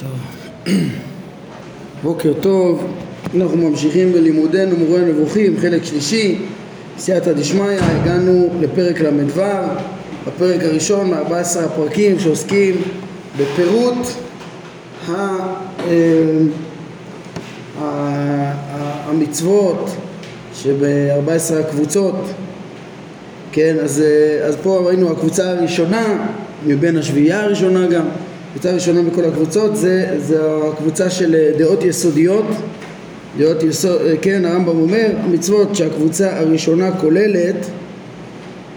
[2.02, 2.86] בוקר טוב,
[3.36, 6.38] אנחנו ממשיכים בלימודנו מורה הנבוכים, חלק שלישי,
[6.98, 9.42] סייעתא דשמיא, הגענו לפרק ל"ו,
[10.26, 12.74] הפרק הראשון מ-14 הפרקים שעוסקים
[13.38, 14.06] בפירוט
[15.08, 15.12] ה,
[15.88, 16.38] אה,
[19.08, 19.90] המצוות
[20.54, 22.14] שב-14 הקבוצות,
[23.52, 26.26] כן, אז, אה, אז פה ראינו הקבוצה הראשונה,
[26.66, 28.04] מבין השביעייה הראשונה גם,
[28.50, 30.40] הקבוצה הראשונה בכל הקבוצות זה, זה
[30.72, 32.44] הקבוצה של אה, דעות יסודיות,
[33.38, 37.66] דעות יסוד, אה, כן הרמב"ם אומר המצוות שהקבוצה הראשונה כוללת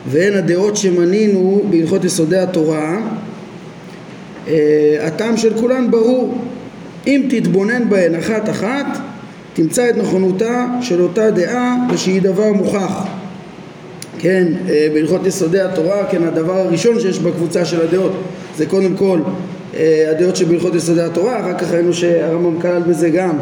[0.08, 3.02] והן הדעות שמנינו בהלכות יסודי התורה
[4.48, 6.38] אה, הטעם של כולן ברור.
[7.08, 8.86] אם תתבונן בהן אחת אחת
[9.54, 13.06] תמצא את נכונותה של אותה דעה ושהיא דבר מוכח.
[14.20, 14.48] כן,
[14.94, 18.12] בהלכות יסודי התורה, כן, הדבר הראשון שיש בקבוצה של הדעות
[18.58, 19.20] זה קודם כל
[20.10, 23.38] הדעות שבהלכות יסודי התורה, אחר כך ראינו שהרמב"ם כלל בזה גם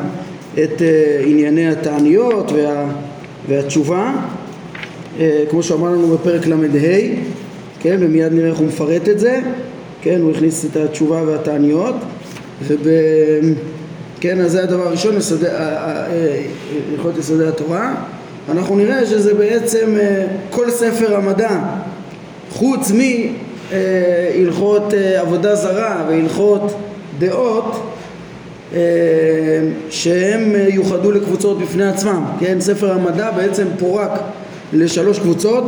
[0.54, 2.86] את אה, ענייני התעניות וה,
[3.48, 4.14] והתשובה,
[5.20, 6.56] אה, כמו שאמר לנו בפרק ל"ה,
[7.80, 9.40] כן, ומיד נראה איך הוא מפרט את זה,
[10.02, 11.96] כן, הוא הכניס את התשובה והתעניות,
[12.68, 12.88] וב...
[14.20, 15.16] כן, אז זה הדבר הראשון,
[16.92, 17.96] הלכות יסודי התורה.
[18.50, 19.98] אנחנו נראה שזה בעצם
[20.50, 21.60] כל ספר המדע,
[22.52, 23.00] חוץ מ...
[23.72, 26.74] אה, הלכות אה, עבודה זרה והלכות
[27.20, 27.94] דעות
[28.74, 28.80] אה,
[29.90, 32.58] שהם יוחדו לקבוצות בפני עצמם, כן?
[32.60, 34.12] ספר המדע בעצם פורק
[34.74, 35.64] לשלוש קבוצות.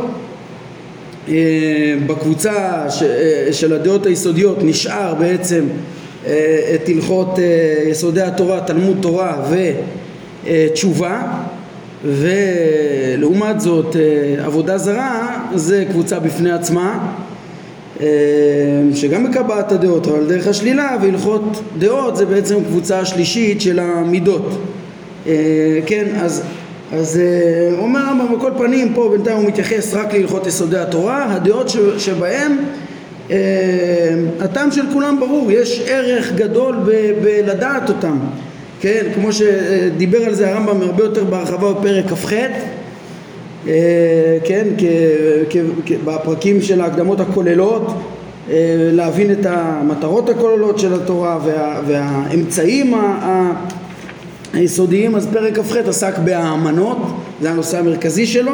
[2.06, 2.84] בקבוצה
[3.52, 5.64] של הדעות היסודיות נשאר בעצם
[6.74, 7.38] את הלכות
[7.90, 9.44] יסודי התורה, תלמוד תורה
[10.44, 11.22] ותשובה.
[12.04, 13.96] ולעומת זאת
[14.38, 17.14] עבודה זרה זה קבוצה בפני עצמה
[18.94, 24.58] שגם מקבעת הדעות אבל דרך השלילה והלכות דעות זה בעצם קבוצה השלישית של המידות.
[25.26, 25.32] אה,
[25.86, 26.42] כן אז
[26.92, 31.72] אז אה, אומר הרמב"ם בכל פנים פה בינתיים הוא מתייחס רק להלכות יסודי התורה הדעות
[31.98, 32.58] שבהם
[34.40, 36.76] הטעם של כולם ברור יש ערך גדול
[37.22, 38.18] בלדעת אותם.
[38.80, 42.48] כן כמו שדיבר על זה הרמב"ם הרבה יותר בהרחבה בפרק כ"ח אה,
[44.44, 44.68] כן,
[46.04, 47.86] בפרקים של ההקדמות הכוללות
[48.50, 48.54] אה,
[48.92, 52.94] להבין את המטרות הכוללות של התורה וה, והאמצעים
[54.52, 56.98] היסודיים אז פרק כ"ח עסק באמנות
[57.40, 58.52] זה הנושא המרכזי שלו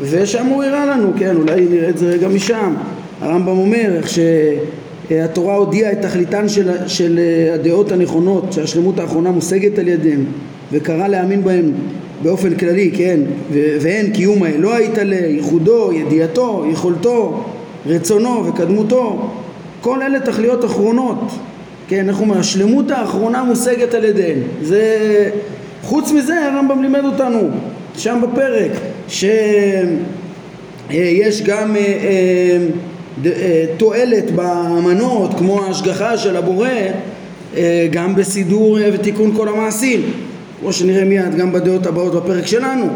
[0.00, 2.74] ושם הוא הראה לנו, כן, אולי נראה את זה רגע משם.
[3.20, 7.20] הרמב"ם אומר איך שהתורה הודיעה את תכליתן של, של
[7.54, 10.24] הדעות הנכונות שהשלמות האחרונה מושגת על ידיהן
[10.72, 11.72] וקרא להאמין בהן
[12.22, 13.20] באופן כללי, כן,
[13.52, 17.44] ואין קיום האלוה יתעלה, ייחודו, ידיעתו, יכולתו,
[17.86, 19.30] רצונו וקדמותו,
[19.80, 21.18] כל אלה תכליות אחרונות,
[21.88, 25.30] כן, איך אומר, השלמות האחרונה מושגת על ידיהן, זה,
[25.82, 27.48] חוץ מזה הרמב"ם לימד אותנו
[27.96, 28.70] שם בפרק
[29.08, 31.82] שיש גם אה,
[33.26, 36.68] אה, תועלת באמנות כמו ההשגחה של הבורא
[37.56, 40.02] אה, גם בסידור ותיקון כל המעשים
[40.62, 42.88] כמו שנראה מיד גם בדעות הבאות בפרק שלנו,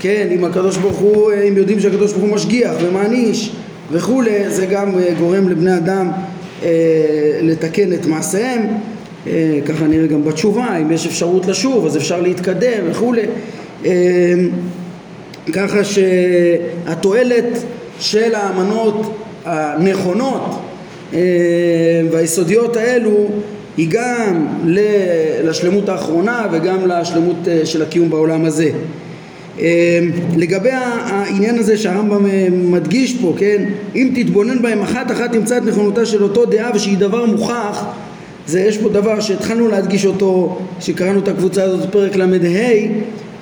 [0.00, 3.52] כן, אם הקדוש ברוך הוא, אם יודעים שהקדוש ברוך הוא משגיח ומעניש
[3.92, 6.10] וכולי, זה גם אה, גורם לבני אדם
[6.62, 6.68] אה,
[7.42, 8.66] לתקן את מעשיהם,
[9.26, 13.22] אה, ככה נראה גם בתשובה, אם יש אפשרות לשוב אז אפשר להתקדם וכולי,
[13.84, 14.34] אה,
[15.52, 17.58] ככה שהתועלת
[18.00, 20.58] של האמנות הנכונות
[21.14, 21.20] אה,
[22.10, 23.28] והיסודיות האלו
[23.76, 24.46] היא גם
[25.44, 28.70] לשלמות האחרונה וגם לשלמות אה, של הקיום בעולם הזה.
[29.60, 30.00] אה,
[30.36, 35.62] לגבי העניין הזה שהרמב"ם אה, מדגיש פה, כן, אם תתבונן בהם אחת אחת תמצא את
[35.62, 37.84] נכונותה של אותו דעה ושהיא דבר מוכח
[38.46, 42.26] זה יש פה דבר שהתחלנו להדגיש אותו, שקראנו את הקבוצה הזאת בפרק ל"ה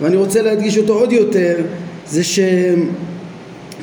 [0.01, 1.57] ואני רוצה להדגיש אותו עוד יותר
[2.07, 2.41] זה ש...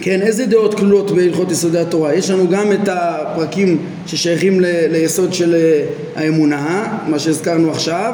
[0.02, 2.14] כן, איזה דעות כלולות בהלכות יסודי התורה?
[2.14, 3.78] יש לנו גם את הפרקים
[4.08, 5.84] ששייכים ל- ליסוד של אה,
[6.16, 8.14] האמונה, מה שהזכרנו עכשיו,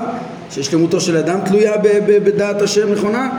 [0.52, 3.30] ששלמותו של אדם תלויה ב- ב- בדעת השם נכונה,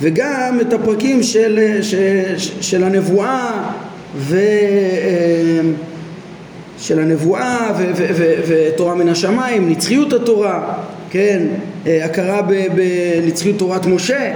[0.00, 1.94] וגם את הפרקים של, אה, ש-
[2.36, 3.50] ש- של הנבואה
[4.16, 4.36] ו...
[4.38, 5.60] אה,
[6.78, 7.70] של הנבואה
[8.46, 10.74] ותורה מן השמיים, נצחיות התורה,
[11.10, 11.42] כן,
[11.86, 12.42] הכרה
[12.74, 14.32] בנצחיות תורת משה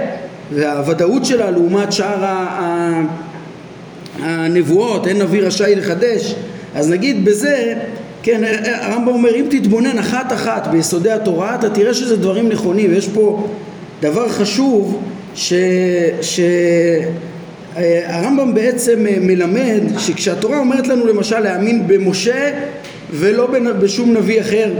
[0.53, 3.01] והוודאות שלה לעומת שאר ה...
[4.19, 6.35] הנבואות, אין נביא רשאי לחדש,
[6.75, 7.73] אז נגיד בזה,
[8.23, 13.07] כן, הרמב"ם אומר אם תתבונן אחת אחת ביסודי התורה אתה תראה שזה דברים נכונים, יש
[13.07, 13.47] פה
[14.01, 15.01] דבר חשוב
[15.35, 15.53] ש...
[16.21, 16.39] ש...
[18.05, 22.51] הרמב"ם בעצם מלמד שכשהתורה אומרת לנו למשל להאמין במשה
[23.11, 23.47] ולא
[23.79, 24.71] בשום נביא אחר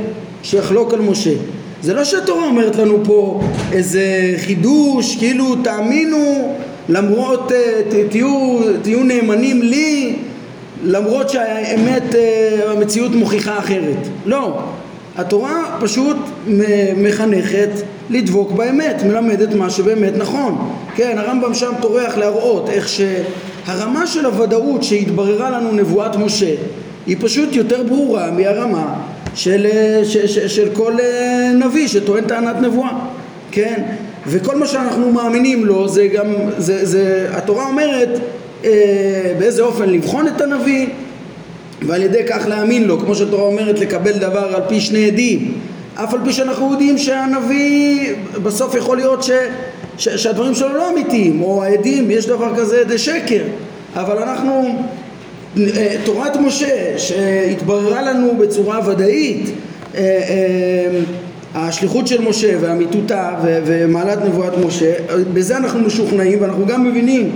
[0.44, 1.34] שיחלוק על משה.
[1.81, 3.42] זה לא שהתורה אומרת לנו פה
[3.72, 6.56] איזה חידוש, כאילו תאמינו
[6.89, 10.16] למרות, אה, תהיו, תהיו נאמנים לי
[10.84, 14.07] למרות שהאמת, אה, המציאות מוכיחה אחרת.
[14.25, 14.60] לא,
[15.18, 16.18] התורה פשוט
[16.98, 17.69] מחנכת
[18.10, 20.72] לדבוק באמת, מלמדת מה שבאמת נכון.
[20.95, 26.56] כן, הרמב"ם שם טורח להראות איך שהרמה של הוודאות שהתבררה לנו נבואת משה
[27.07, 28.94] היא פשוט יותר ברורה מהרמה
[29.36, 29.68] של,
[30.04, 32.92] של, של, של כל אה, נביא שטוען טענת נבואה,
[33.51, 33.84] כן?
[34.29, 38.19] וכל מה שאנחנו מאמינים לו זה גם, זה, זה, התורה אומרת
[38.65, 40.88] אה, באיזה אופן לבחון את הנביא
[41.81, 45.53] ועל ידי כך להאמין לו, כמו שהתורה אומרת לקבל דבר על פי שני עדים.
[45.95, 48.13] אף על פי שאנחנו יודעים שהנביא
[48.44, 49.31] בסוף יכול להיות ש,
[49.97, 53.44] ש, שהדברים שלו לא אמיתיים או העדים, יש דבר כזה עדי שקר.
[53.95, 54.83] אבל אנחנו,
[55.57, 59.50] אה, תורת משה שהתבררה לנו בצורה ודאית
[59.95, 60.01] אה,
[61.59, 64.94] השליחות של משה ואמיתותה ומעלת נבואת משה,
[65.33, 67.31] בזה אנחנו משוכנעים ואנחנו גם מבינים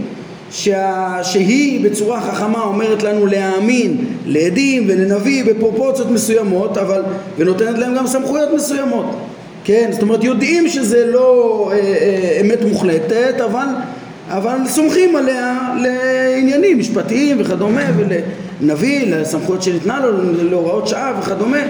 [0.51, 7.01] שה, שהיא בצורה חכמה אומרת לנו להאמין לעדים ולנביא בפרופורציות מסוימות אבל
[7.37, 9.05] ונותנת להם גם סמכויות מסוימות.
[9.63, 13.65] כן זאת אומרת יודעים שזה לא אה, אה, אמת מוחלטת אבל
[14.29, 20.11] אבל סומכים עליה לעניינים משפטיים וכדומה ולנביא לסמכויות שניתנה לו
[20.49, 21.61] להוראות שעה וכדומה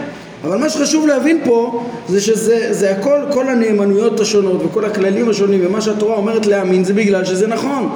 [0.43, 5.65] אבל מה שחשוב להבין פה זה שזה זה הכל, כל הנאמנויות השונות וכל הכללים השונים
[5.65, 7.89] ומה שהתורה אומרת להאמין זה בגלל שזה נכון.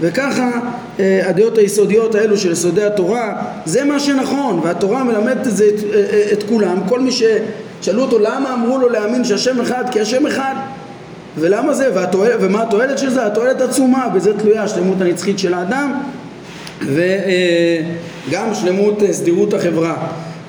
[0.00, 0.50] וככה
[1.00, 5.84] אה, הדעות היסודיות האלו של יסודי התורה זה מה שנכון והתורה מלמדת את זה את,
[5.94, 6.80] אה, אה, את כולם.
[6.88, 9.84] כל מי ששאלו אותו למה אמרו לו להאמין שהשם אחד?
[9.90, 10.54] כי השם אחד.
[11.38, 11.90] ולמה זה?
[11.94, 13.26] והתועל, ומה התועלת של זה?
[13.26, 15.92] התועלת עצומה בזה תלויה השלמות הנצחית של האדם
[16.80, 19.96] וגם שלמות סדירות החברה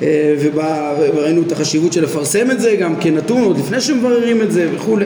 [0.01, 5.05] וראינו את החשיבות של לפרסם את זה גם כנתון עוד לפני שמבררים את זה וכולי.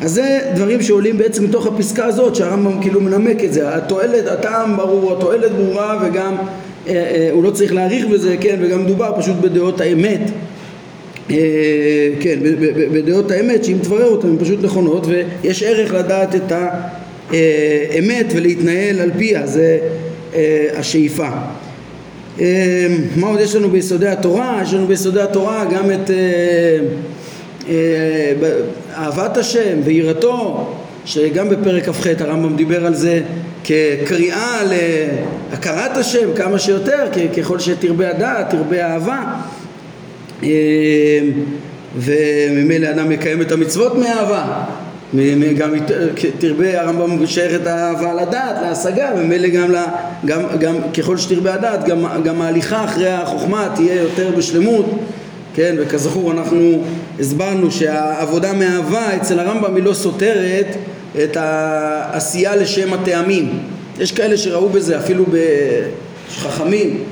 [0.00, 3.76] אז זה דברים שעולים בעצם מתוך הפסקה הזאת שהרמב"ם כאילו מנמק את זה.
[3.76, 8.84] התועלת, הטעם ברור, התועלת ברורה וגם אה, אה, הוא לא צריך להעריך בזה, כן, וגם
[8.84, 10.30] מדובר פשוט בדעות האמת.
[11.30, 11.36] אה,
[12.20, 12.38] כן,
[12.92, 16.52] בדעות האמת שאם תברר אותן הן פשוט נכונות ויש ערך לדעת את
[17.30, 19.78] האמת ולהתנהל על פיה, זה
[20.34, 21.26] אה, השאיפה.
[21.26, 21.65] אה,
[23.16, 24.60] מה עוד יש לנו ביסודי התורה?
[24.62, 26.78] יש לנו ביסודי התורה גם את אה,
[27.68, 28.32] אה,
[28.96, 30.66] אהבת השם ויראתו
[31.04, 33.20] שגם בפרק כ"ח הרמב"ם דיבר על זה
[33.64, 34.60] כקריאה
[35.50, 37.06] להכרת השם כמה שיותר
[37.36, 39.24] ככל שתרבה הדעת תרבה האהבה
[40.42, 40.48] אה,
[41.96, 44.64] וממילא אדם מקיים את המצוות מאהבה
[45.58, 45.74] גם
[46.38, 49.72] תרבה הרמב"ם שייך את האהבה לדעת, להשגה, וממילא גם,
[50.24, 54.86] גם, גם ככל שתרבה הדעת, גם, גם ההליכה אחרי החוכמה תהיה יותר בשלמות
[55.56, 56.82] כן, וכזכור אנחנו
[57.20, 60.76] הסברנו שהעבודה מאהבה אצל הרמב"ם היא לא סותרת
[61.24, 63.58] את העשייה לשם הטעמים.
[64.00, 65.24] יש כאלה שראו בזה אפילו
[66.28, 67.04] בחכמים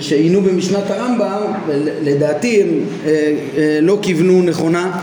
[0.00, 2.68] שעיינו במשנת הרמב"ם, ולדעתי הם
[3.06, 5.02] אה, אה, לא כיוונו נכונה.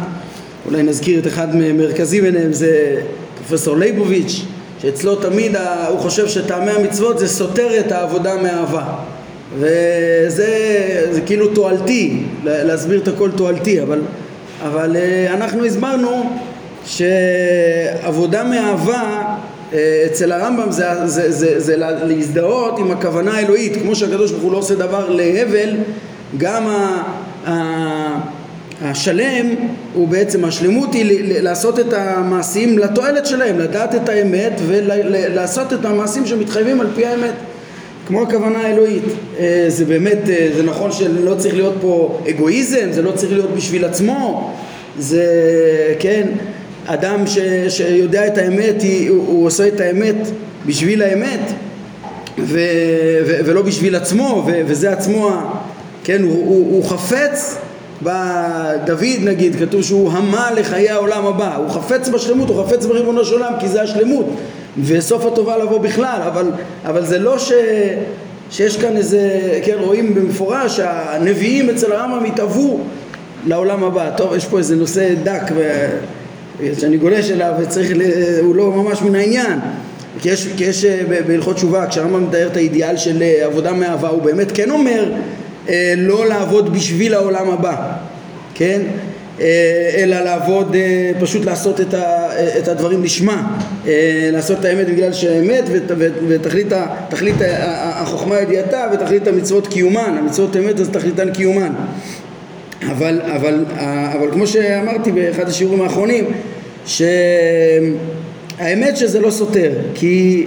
[0.67, 3.01] אולי נזכיר את אחד ממרכזי ביניהם, זה
[3.37, 4.41] פרופסור ליבוביץ',
[4.81, 5.55] שאצלו תמיד
[5.89, 8.83] הוא חושב שטעמי המצוות זה סותר את העבודה מאהבה.
[9.59, 14.01] וזה כאילו תועלתי, להסביר את הכל תועלתי, אבל,
[14.61, 16.29] אבל אה, אנחנו הסברנו
[16.85, 19.21] שעבודה מאהבה
[19.73, 24.51] אה, אצל הרמב"ם זה, זה, זה, זה להזדהות עם הכוונה האלוהית, כמו שהקדוש ברוך הוא
[24.51, 25.69] לא עושה דבר להבל,
[26.37, 26.67] גם
[27.47, 27.49] ה,
[28.81, 29.55] השלם
[29.93, 36.25] הוא בעצם, השלמות היא לעשות את המעשים לתועלת שלהם, לדעת את האמת ולעשות את המעשים
[36.25, 37.33] שמתחייבים על פי האמת.
[38.07, 39.03] כמו הכוונה האלוהית.
[39.39, 43.55] אה, זה באמת, אה, זה נכון שלא צריך להיות פה אגואיזם, זה לא צריך להיות
[43.55, 44.53] בשביל עצמו,
[44.99, 45.25] זה,
[45.99, 46.27] כן,
[46.85, 47.37] אדם ש,
[47.69, 50.15] שיודע את האמת, הוא, הוא עושה את האמת
[50.65, 51.51] בשביל האמת
[52.39, 52.59] ו,
[53.25, 55.31] ו, ולא בשביל עצמו, ו, וזה עצמו,
[56.03, 57.57] כן, הוא, הוא, הוא חפץ
[58.03, 63.33] בדוד נגיד, כתוב שהוא המה לחיי העולם הבא, הוא חפץ בשלמות, הוא חפץ בריבונו של
[63.33, 64.25] עולם כי זה השלמות
[64.83, 66.51] וסוף הטובה לבוא בכלל, אבל,
[66.85, 67.51] אבל זה לא ש,
[68.51, 72.79] שיש כאן איזה, כן, רואים במפורש שהנביאים אצל הרמב"ם התאוו
[73.45, 74.09] לעולם הבא.
[74.17, 75.87] טוב, יש פה איזה נושא דק ו...
[76.79, 77.91] שאני גולש אליו וצריך,
[78.41, 79.59] הוא לא ממש מן העניין.
[80.21, 84.09] כי יש, כי יש אה, בהלכות תשובה, כשהרמב"ם מתאר את האידיאל של אה, עבודה מאהבה,
[84.09, 85.11] הוא באמת כן אומר
[85.97, 87.91] לא לעבוד בשביל העולם הבא,
[88.53, 88.81] כן?
[89.39, 93.57] אה, אלא לעבוד, אה, פשוט לעשות את, ה, אה, את הדברים לשמה,
[94.31, 95.63] לעשות את האמת בגלל שהאמת
[96.27, 96.67] ותכלית
[97.09, 97.35] תכלית
[97.75, 101.73] החוכמה ידיעתה ותכלית המצוות קיומן, המצוות אמת אז תכליתן קיומן.
[102.91, 103.65] אבל, אבל,
[104.13, 106.25] אבל כמו שאמרתי באחד השיעורים האחרונים,
[106.85, 107.87] שהאמת
[108.97, 110.45] שזה לא סותר, כי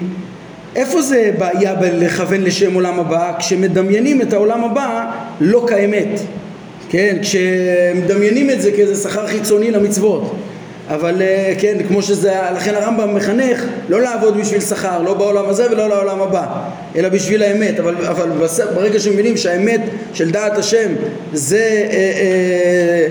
[0.77, 3.33] איפה זה בעיה בלכוון לשם עולם הבא?
[3.39, 5.11] כשמדמיינים את העולם הבא
[5.41, 6.21] לא כאמת,
[6.89, 7.17] כן?
[7.23, 10.35] כשמדמיינים את זה כאיזה שכר חיצוני למצוות
[10.91, 15.67] אבל אה, כן, כמו שזה, לכן הרמב"ם מחנך לא לעבוד בשביל שכר, לא בעולם הזה
[15.73, 16.47] ולא לעולם הבא,
[16.97, 18.31] אלא בשביל האמת, אבל, אבל
[18.75, 19.81] ברגע שמבינים שהאמת
[20.15, 20.93] של דעת השם
[21.33, 23.07] זה, אה, אה,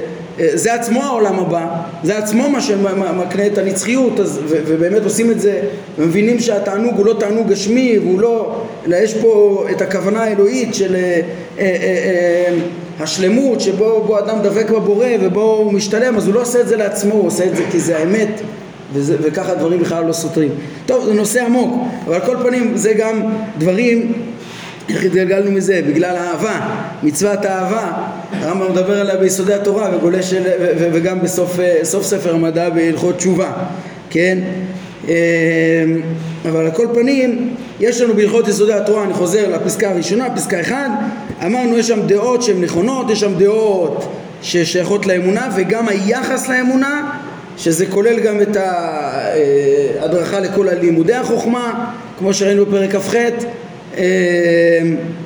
[0.54, 1.68] זה עצמו העולם הבא,
[2.04, 5.62] זה עצמו מה שמקנה את הנצחיות, אז, ו, ובאמת עושים את זה,
[5.98, 10.96] ומבינים שהתענוג הוא לא תענוג גשמי, והוא לא, אלא יש פה את הכוונה האלוהית של
[10.96, 11.22] אה, אה,
[11.60, 12.56] אה, אה,
[13.00, 17.14] השלמות שבו אדם דבק בבורא ובו הוא משתלם אז הוא לא עושה את זה לעצמו,
[17.14, 18.42] הוא עושה את זה כי זה האמת
[18.94, 20.52] וזה, וככה דברים בכלל לא סותרים.
[20.86, 23.22] טוב, זה נושא עמוק, אבל על כל פנים זה גם
[23.58, 24.14] דברים,
[24.90, 25.82] איך התגלגלנו מזה?
[25.88, 26.60] בגלל האהבה,
[27.04, 27.92] מצוות האהבה,
[28.32, 30.34] הרמב"ם מדבר עליה ביסודי התורה וגולש,
[30.94, 33.54] וגם בסוף ספר המדע בהלכות תשובה,
[34.10, 34.38] כן?
[35.08, 35.12] אמ,
[36.50, 40.76] אבל על כל פנים יש לנו בהלכות יסודי התורה, אני חוזר לפסקה הראשונה, פסקה 1,
[41.46, 47.12] אמרנו יש שם דעות שהן נכונות, יש שם דעות ששייכות לאמונה וגם היחס לאמונה
[47.58, 48.58] שזה כולל גם את
[50.00, 53.30] ההדרכה אה, לכל הלימודי החוכמה כמו שראינו בפרק כ"ח אה,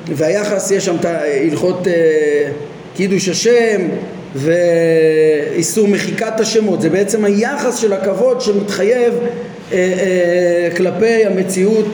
[0.08, 1.92] והיחס יש שם הלכות אה,
[2.96, 3.80] קידוש השם
[4.34, 6.80] ואיסור מחיקת השמות.
[6.80, 11.88] זה בעצם היחס של הכבוד שמתחייב אה, אה, כלפי המציאות,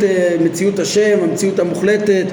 [0.44, 2.26] מציאות השם, המציאות המוחלטת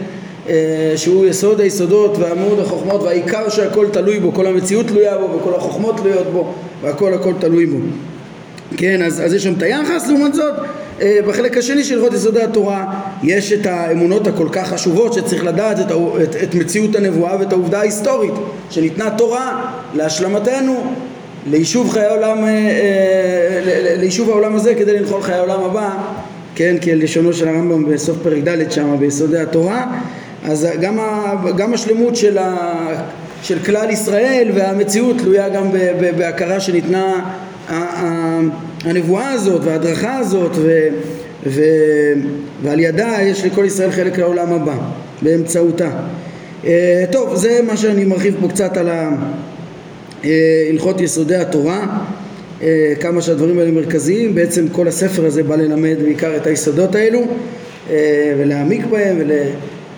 [0.95, 5.97] שהוא יסוד היסודות ועמוד החוכמות והעיקר שהכל תלוי בו, כל המציאות תלויה בו וכל החוכמות
[5.97, 7.77] תלויות בו והכל הכל תלוי בו.
[8.77, 10.53] כן, אז, אז יש שם את היחס לעומת זאת
[10.99, 15.91] בחלק השני של הלכות יסודי התורה יש את האמונות הכל כך חשובות שצריך לדעת את,
[16.23, 18.33] את, את מציאות הנבואה ואת העובדה ההיסטורית
[18.69, 20.93] שניתנה תורה להשלמתנו
[21.49, 25.89] ליישוב חיי העולם, אה, אה, ליישוב העולם הזה כדי לנחול חיי העולם הבא,
[26.55, 29.85] כן, כלשונו של הרמב"ם בסוף פרק ד' שם ביסודי התורה,
[30.45, 32.55] אז גם, ה, גם השלמות של, ה,
[33.43, 35.67] של כלל ישראל והמציאות תלויה גם
[36.17, 37.19] בהכרה שניתנה
[38.87, 40.87] הנבואה הזאת וההדרכה הזאת ו,
[41.45, 41.61] ו,
[42.63, 44.77] ועל ידה יש לכל ישראל חלק לעולם הבא
[45.21, 45.89] באמצעותה.
[46.65, 48.89] אה, טוב, זה מה שאני מרחיב פה קצת על.
[48.89, 49.09] אה,
[50.69, 51.97] הלכות יסודי התורה,
[52.61, 57.27] אה, כמה שהדברים האלה מרכזיים, בעצם כל הספר הזה בא ללמד בעיקר את היסודות האלו
[58.37, 59.17] ולהעמיק בהם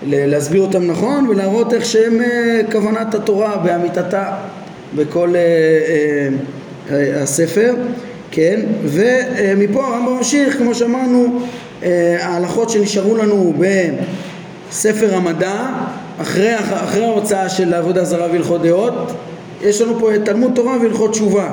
[0.03, 2.21] ולהסביר אותם נכון ולהראות איך שהם
[2.71, 4.35] כוונת התורה באמיתתה
[4.95, 5.33] בכל
[6.91, 7.75] הספר,
[8.31, 11.39] כן, ומפה הרמב"ם ממשיך, כמו שאמרנו,
[12.19, 15.69] ההלכות שנשארו לנו בספר המדע
[16.21, 19.11] אחרי, אחרי ההוצאה של עבודה זרה והלכות דעות
[19.61, 21.49] יש לנו פה את תלמוד תורה והלכות תשובה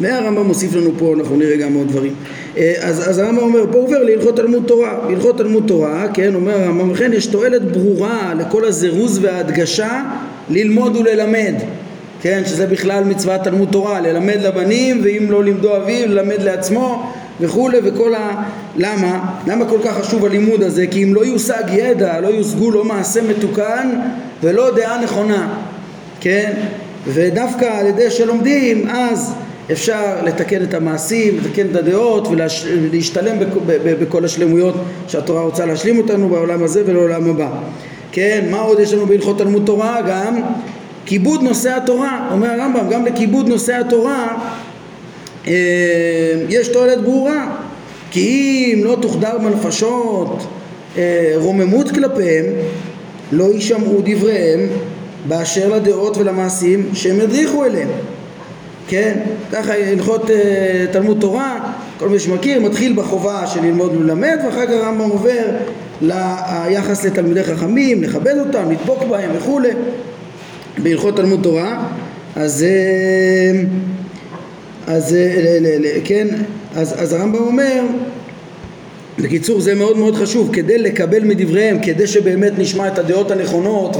[0.00, 2.14] והרמב"ם מוסיף לנו פה, אנחנו נראה גם עוד דברים.
[2.56, 4.98] אה, אז, אז הרמב"ם אומר, פה עובר להלכות תלמוד תורה.
[5.02, 10.02] הלכות תלמוד תורה, כן, אומר הרמב"ם, וכן יש תועלת ברורה לכל הזירוז וההדגשה
[10.50, 11.54] ללמוד וללמד.
[12.22, 17.78] כן, שזה בכלל מצוות תלמוד תורה, ללמד לבנים, ואם לא לימדו אביו, ללמד לעצמו וכולי,
[17.84, 18.42] וכל ה...
[18.76, 19.24] למה?
[19.46, 20.86] למה כל כך חשוב הלימוד הזה?
[20.86, 23.90] כי אם לא יושג ידע, לא יושגו לא מעשה מתוקן
[24.42, 25.54] ולא דעה נכונה.
[26.20, 26.52] כן?
[27.06, 29.34] ודווקא על ידי שלומדים אז
[29.72, 33.36] אפשר לתקן את המעשים, לתקן את הדעות ולהשתלם
[34.00, 34.74] בכל השלמויות
[35.08, 37.48] שהתורה רוצה להשלים אותנו בעולם הזה ולעולם הבא.
[38.12, 40.00] כן, מה עוד יש לנו בהלכות תלמוד תורה?
[40.08, 40.42] גם
[41.06, 44.38] כיבוד נושא התורה, אומר הרמב"ם, גם לכיבוד נושא התורה
[45.46, 45.52] אה,
[46.48, 47.56] יש תועלת ברורה.
[48.12, 50.46] כי אם לא תוחדר בנפשות
[50.96, 52.44] אה, רוממות כלפיהם
[53.32, 54.60] לא יישמעו דבריהם
[55.28, 57.88] באשר לדעות ולמעשים שהם הדריכו אליהם.
[58.88, 59.18] כן,
[59.52, 60.32] ככה הלכות uh,
[60.92, 65.44] תלמוד תורה, כל מי שמכיר, מתחיל בחובה של ללמוד וללמד ואחר כך הרמב"ם עובר
[66.02, 69.70] ליחס לתלמידי חכמים, לכבד אותם, לדבוק בהם וכולי
[70.78, 71.88] בהלכות תלמוד תורה
[72.36, 73.62] אז, אה,
[74.86, 76.28] אז, אה, כן,
[76.74, 77.82] אז, אז הרמב"ם אומר
[79.18, 83.96] בקיצור זה מאוד מאוד חשוב כדי לקבל מדבריהם כדי שבאמת נשמע את הדעות הנכונות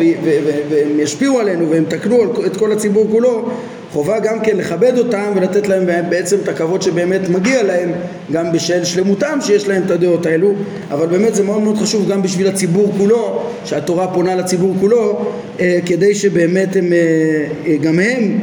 [0.71, 3.51] והם ישפיעו עלינו והם תקנו את כל הציבור כולו
[3.93, 7.93] חובה גם כן לכבד אותם ולתת להם בעצם את הכבוד שבאמת מגיע להם
[8.33, 10.53] גם בשל שלמותם שיש להם את הדעות האלו
[10.91, 15.25] אבל באמת זה מאוד מאוד חשוב גם בשביל הציבור כולו שהתורה פונה לציבור כולו
[15.61, 18.39] אה, כדי שבאמת הם, אה, גם הם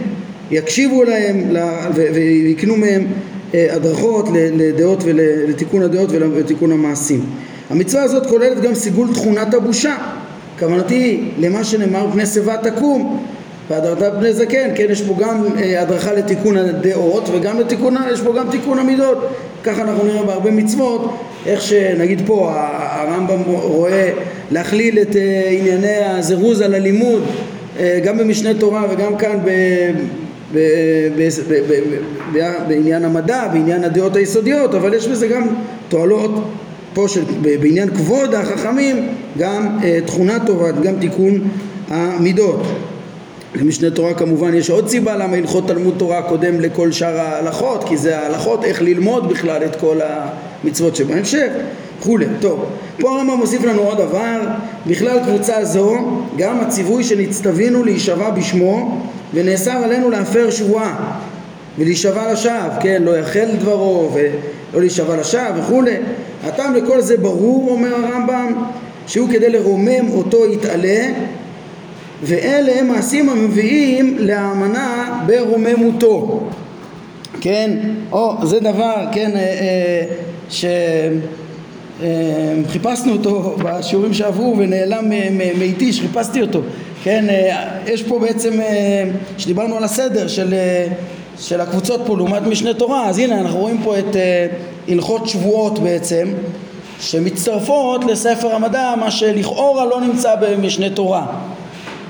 [0.52, 1.56] יקשיבו להם
[2.14, 3.08] ויקנו מהם
[3.54, 7.26] אה, הדרכות לדעות ולתיקון הדעות ולתיקון המעשים.
[7.70, 9.96] המצווה הזאת כוללת גם סיגול תכונת הבושה.
[10.60, 13.24] כוונתי למה שנאמר פני שיבה תקום
[13.70, 18.34] והדרת פני זקן, כן, יש פה גם אה, הדרכה לתיקון הדעות וגם לתיקון, יש פה
[18.34, 19.18] גם תיקון המידות.
[19.64, 24.12] ככה אנחנו נראה בהרבה מצוות, איך שנגיד פה הרמב"ם רואה
[24.52, 27.24] להכליל את אה, ענייני הזירוז על הלימוד
[27.80, 29.50] אה, גם במשנה תורה וגם כאן ב...
[32.68, 35.48] בעניין המדע, בעניין הדעות היסודיות, אבל יש בזה גם
[35.90, 36.32] תועלות
[36.94, 39.08] פה של, בעניין כבוד החכמים,
[39.38, 41.48] גם אה, תכונה טובה, גם תיקון
[41.90, 42.62] המידות.
[43.56, 47.98] למשנה תורה כמובן יש עוד סיבה למה הלכות תלמוד תורה קודם לכל שאר ההלכות, כי
[47.98, 50.00] זה ההלכות איך ללמוד בכלל את כל
[50.64, 51.52] המצוות שבהמשך
[52.00, 52.26] וכולי.
[52.40, 52.66] טוב,
[53.00, 54.40] פה הרמב"ם מוסיף לנו עוד דבר,
[54.88, 55.98] בכלל קבוצה זו
[56.38, 59.02] גם הציווי שנצטווינו להישבע בשמו
[59.34, 61.20] ונאסר עלינו להפר שבועה
[61.78, 65.96] ולהישבע לשווא, כן, לא יחל דברו ולא להישבע לשווא וכולי.
[66.44, 68.54] הטעם לכל זה ברור, אומר הרמב"ם,
[69.08, 71.08] שהוא כדי לרומם אותו יתעלה
[72.24, 76.40] ואלה הם מעשים המביאים להאמנה ברוממותו.
[77.42, 77.78] כן,
[78.12, 80.06] או זה דבר, כן, אה,
[82.02, 85.10] אה, שחיפשנו אותו בשיעורים שעברו ונעלם
[85.60, 86.62] מאיתי שחיפשתי אותו.
[87.04, 88.60] כן, אה, יש פה בעצם,
[89.38, 90.54] שדיברנו על הסדר של,
[91.40, 94.16] של הקבוצות פה לעומת משנה תורה אז הנה אנחנו רואים פה את
[94.88, 96.28] הלכות שבועות בעצם
[97.00, 101.26] שמצטרפות לספר המדע מה שלכאורה לא נמצא במשנה תורה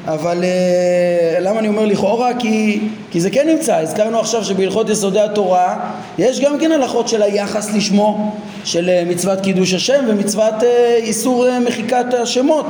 [0.07, 2.31] אבל uh, למה אני אומר לכאורה?
[2.39, 2.79] כי,
[3.11, 5.79] כי זה כן נמצא, הזכרנו עכשיו שבהלכות יסודי התורה
[6.17, 10.65] יש גם כן הלכות של היחס לשמו, של uh, מצוות קידוש השם ומצוות uh,
[10.97, 12.65] איסור מחיקת השמות,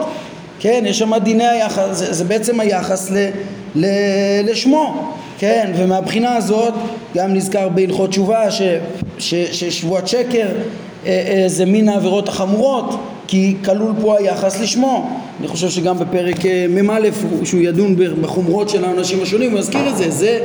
[0.60, 3.30] כן, יש שם דיני היחס, זה, זה בעצם היחס ל,
[3.76, 3.86] ל,
[4.44, 6.74] לשמו, כן, ומהבחינה הזאת
[7.16, 8.62] גם נזכר בהלכות תשובה ש,
[9.18, 10.48] ש, ששבועת שקר
[11.48, 12.96] זה מן העבירות החמורות
[13.32, 15.20] כי כלול פה היחס לשמו.
[15.40, 17.10] אני חושב שגם בפרק אה, מ"א
[17.44, 20.10] שהוא ידון בחומרות של האנשים השונים הוא יזכיר את זה.
[20.10, 20.40] זה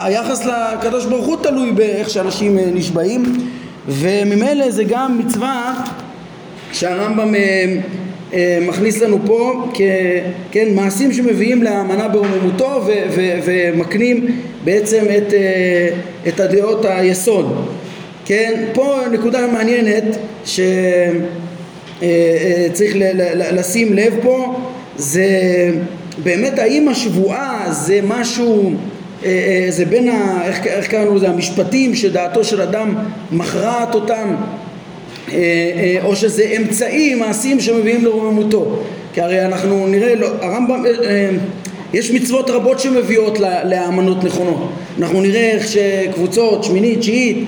[0.00, 3.22] היחס לקדוש ברוך הוא תלוי באיך שאנשים אה, נשבעים
[3.88, 5.84] וממילא זה גם מצווה
[6.72, 9.70] שהרמב"ם אה, מכניס לנו פה
[10.52, 12.84] כן, מעשים שמביאים לאמנה ברוממותו
[13.44, 14.26] ומקנים
[14.64, 15.34] בעצם את,
[16.28, 17.66] את הדעות היסוד.
[18.24, 20.60] כן, פה נקודה מעניינת ש...
[22.02, 22.96] אה, אה, צריך
[23.52, 24.60] לשים לב פה
[24.96, 25.28] זה
[26.22, 28.72] באמת האם השבועה זה משהו
[29.24, 30.42] אה, זה בין ה...
[30.46, 31.28] איך, איך קראנו לזה?
[31.28, 32.94] המשפטים שדעתו של אדם
[33.32, 34.34] מכרעת אותם
[36.04, 38.82] או שזה אמצעי מעשים שמביאים לרוממותו
[39.14, 40.84] כי הרי אנחנו נראה, לא, הרמב"ם,
[41.92, 47.44] יש מצוות רבות שמביאות לאמנות נכונות אנחנו נראה איך שקבוצות, שמינית, תשיעית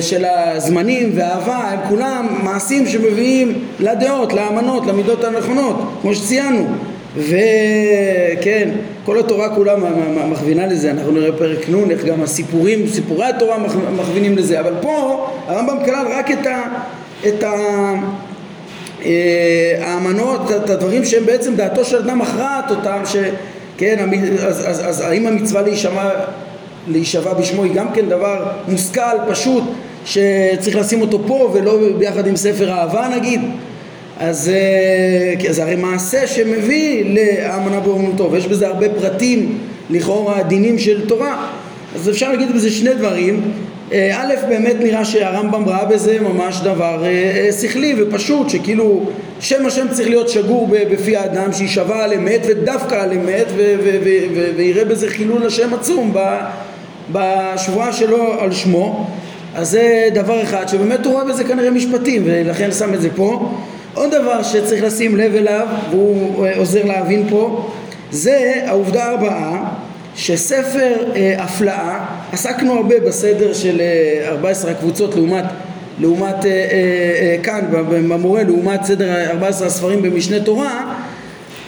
[0.00, 6.66] של הזמנים והאהבה הם כולם מעשים שמביאים לדעות, לאמנות, למידות הנכונות כמו שציינו.
[7.16, 8.68] וכן,
[9.04, 9.74] כל התורה כולה
[10.30, 13.56] מכווינה לזה, אנחנו נראה פרק נ' איך גם הסיפורים, סיפורי התורה
[13.96, 16.62] מכווינים לזה, אבל פה הרמב"ם כלל רק את, ה,
[17.28, 17.54] את ה,
[19.04, 24.08] אה, האמנות, את הדברים שהם בעצם דעתו של אדם מכרעת אותם, שכן,
[24.46, 26.10] אז, אז, אז האם המצווה להישמע
[26.88, 29.64] להישבע בשמו היא גם כן דבר מושכל, פשוט,
[30.04, 33.40] שצריך לשים אותו פה ולא ביחד עם ספר אהבה נגיד.
[34.20, 39.58] אז אה, זה הרי מעשה שמביא לאמנה באומנותו ויש בזה הרבה פרטים
[39.90, 41.50] לכאורה דינים של תורה.
[41.94, 43.52] אז אפשר להגיד בזה שני דברים.
[43.92, 49.06] אה, א', באמת נראה שהרמב"ם ראה בזה ממש דבר אה, שכלי ופשוט, שכאילו
[49.40, 53.46] שם השם צריך להיות שגור בפי האדם, שיישבע על אמת ודווקא על אמת
[54.56, 56.14] ויראה בזה חילול השם עצום
[57.12, 59.06] בשבועה שלו על שמו
[59.54, 63.52] אז זה דבר אחד שבאמת הוא רואה בזה כנראה משפטים ולכן שם את זה פה.
[63.94, 67.70] עוד דבר שצריך לשים לב אליו והוא עוזר להבין פה
[68.10, 69.64] זה העובדה הבאה
[70.14, 75.44] שספר אה, הפלאה עסקנו הרבה בסדר של אה, 14 הקבוצות לעומת
[76.00, 76.66] לעומת אה, אה,
[77.20, 77.60] אה, כאן
[78.08, 80.97] במורה לעומת סדר 14 הספרים במשנה תורה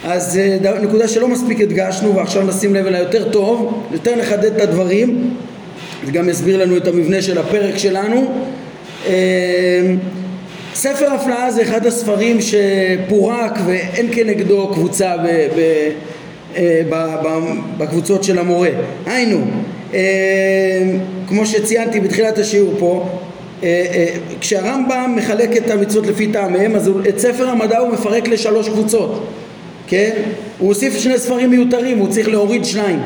[0.04, 4.60] אז אה, נקודה שלא מספיק הדגשנו ועכשיו נשים לב אליה יותר טוב, יותר נחדד את
[4.60, 5.34] הדברים,
[6.06, 8.32] זה גם יסביר לנו את המבנה של הפרק שלנו.
[9.06, 9.12] אה,
[10.74, 15.60] ספר הפלאה זה אחד הספרים שפורק ואין כנגדו קבוצה ב, ב,
[16.56, 17.38] אה, ב, ב,
[17.78, 18.68] בקבוצות של המורה.
[19.06, 19.40] היינו,
[21.28, 23.08] כמו שציינתי בתחילת השיעור פה,
[24.40, 29.26] כשהרמב"ם מחלק את המצוות לפי טעמיהם אז את ספר המדע הוא מפרק לשלוש קבוצות
[29.90, 30.10] כן?
[30.58, 33.00] הוא הוסיף שני ספרים מיותרים, הוא צריך להוריד שניים.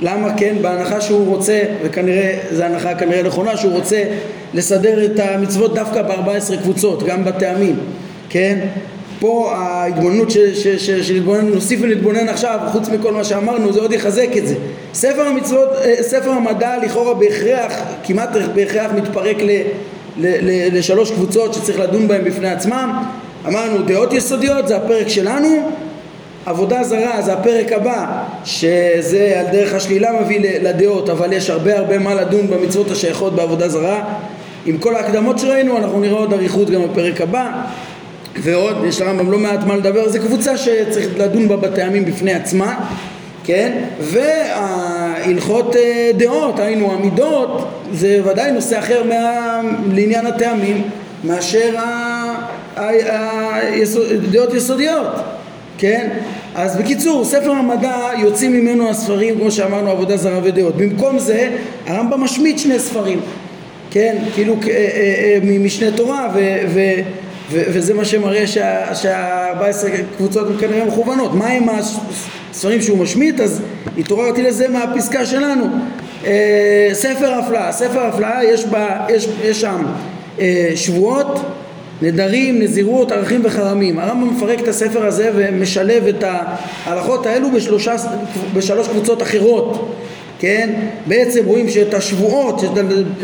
[0.00, 0.56] למה כן?
[0.62, 4.04] בהנחה שהוא רוצה, וכנראה, זו הנחה כנראה נכונה, שהוא רוצה
[4.54, 7.76] לסדר את המצוות דווקא ב-14 קבוצות, גם בטעמים,
[8.28, 8.58] כן?
[9.20, 10.28] פה ההתבוננות
[10.92, 14.54] שנוסיף ונתבונן עכשיו, חוץ מכל מה שאמרנו, זה עוד יחזק את זה.
[14.94, 17.72] ספר המצוות, אה, ספר המדע לכאורה בהכרח,
[18.04, 23.02] כמעט בהכרח מתפרק ל, ל, ל, לשלוש קבוצות שצריך לדון בהן בפני עצמם.
[23.46, 25.70] אמרנו דעות יסודיות, זה הפרק שלנו,
[26.48, 31.98] עבודה זרה זה הפרק הבא שזה על דרך השלילה מביא לדעות אבל יש הרבה הרבה
[31.98, 34.04] מה לדון במצוות השייכות בעבודה זרה.
[34.66, 37.50] עם כל ההקדמות שראינו אנחנו נראה עוד אריכות גם בפרק הבא
[38.42, 42.80] ועוד, יש לרמב"ם לא מעט מה לדבר, זו קבוצה שצריך לדון בה בטעמים בפני עצמה,
[43.44, 43.82] כן?
[44.00, 49.60] וההלכות אה, דעות, היינו המידות, זה ודאי נושא אחר מה...
[49.94, 50.82] לעניין הטעמים
[51.24, 51.74] מאשר
[52.76, 55.06] הדעות יסודיות,
[55.78, 56.08] כן?
[56.54, 60.76] אז בקיצור, ספר המדע יוצאים ממנו הספרים, כמו שאמרנו, עבודה זרה ודעות.
[60.76, 61.50] במקום זה,
[61.86, 63.20] הרמב"ם משמיט שני ספרים,
[63.90, 64.16] כן?
[64.34, 66.38] כאילו אה, אה, ממשנה תורה ו...
[66.68, 67.00] ו-
[67.52, 71.34] וזה מה שמראה שה-14 קבוצות הן כנראה מכוונות.
[71.34, 73.40] מה עם הספרים שהוא משמיט?
[73.40, 73.62] אז
[73.98, 75.66] התעוררתי לזה מהפסקה שלנו.
[76.24, 78.64] אה, ספר הפלאה, ספר הפלאה יש,
[79.08, 79.84] יש, יש שם
[80.40, 81.40] אה, שבועות,
[82.02, 83.98] נדרים, נזירות, ערכים וחרמים.
[83.98, 86.24] הרמב"ם מפרק את הספר הזה ומשלב את
[86.86, 87.94] ההלכות האלו בשלושה,
[88.54, 89.94] בשלוש קבוצות אחרות.
[90.38, 90.70] כן?
[91.06, 92.64] בעצם רואים שאת השבועות,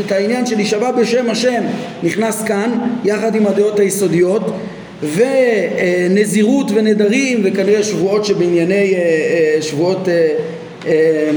[0.06, 1.62] את העניין של להישבע בשם השם
[2.02, 4.42] נכנס כאן יחד עם הדעות היסודיות
[5.02, 10.08] ונזירות ונדרים וכנראה שבועות שבענייני אה, אה, שבועות
[10.86, 11.30] אה,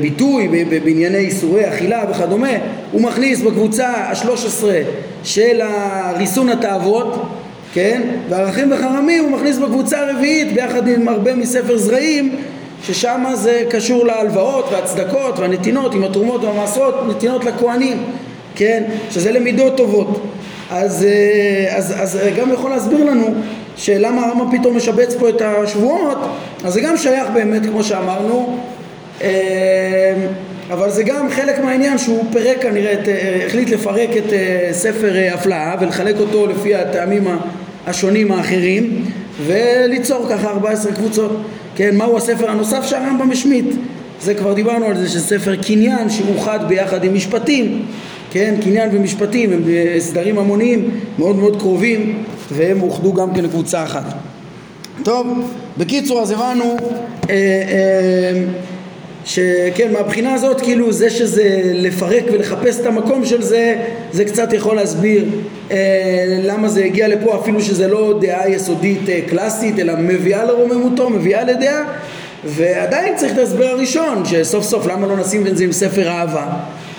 [0.00, 2.50] ביטוי בענייני איסורי אכילה וכדומה
[2.92, 4.80] הוא מכניס בקבוצה השלוש עשרה
[5.24, 5.60] של
[6.18, 7.26] ריסון התאוות
[7.76, 8.02] כן?
[8.28, 12.36] וערכים וחרמים הוא מכניס בקבוצה הרביעית ביחד עם הרבה מספר זרעים
[12.82, 18.04] ששם זה קשור להלוואות והצדקות והנתינות עם התרומות והמעשרות, נתינות לכהנים,
[18.54, 18.82] כן?
[19.10, 20.22] שזה למידות טובות.
[20.70, 23.34] אז, אה, אז, אז גם יכול להסביר לנו
[23.76, 26.18] שלמה הרמב"ם פתאום משבץ פה את השבועות,
[26.64, 28.75] אז זה גם שייך באמת כמו שאמרנו, אה,
[30.70, 34.32] אבל זה גם חלק מהעניין שהוא פירק כנראה, את, אה, החליט לפרק את
[34.72, 37.24] ספר הפלאה ולחלק אותו לפי הטעמים
[37.86, 39.04] השונים האחרים
[39.46, 41.42] וליצור ככה 14 קבוצות.
[41.76, 43.66] כן, מהו הספר הנוסף שהרמב"ם השמיט?
[44.22, 47.86] זה כבר דיברנו על זה שספר קניין שאוחד ביחד עם משפטים,
[48.30, 49.62] כן, קניין ומשפטים הם
[49.98, 54.14] סדרים המוניים מאוד מאוד קרובים והם אוחדו גם כן לקבוצה אחת.
[55.02, 56.76] טוב, בקיצור אז הבנו
[57.30, 58.44] אה, אה,
[59.26, 63.74] שכן מהבחינה הזאת כאילו זה שזה לפרק ולחפש את המקום של זה
[64.12, 65.24] זה קצת יכול להסביר
[65.70, 65.76] אה,
[66.42, 71.44] למה זה הגיע לפה אפילו שזה לא דעה יסודית אה, קלאסית אלא מביאה לרוממותו, מביאה
[71.44, 71.82] לדעה.
[72.44, 76.46] ועדיין צריך את ההסבר הראשון שסוף סוף למה לא נשים את זה עם ספר אהבה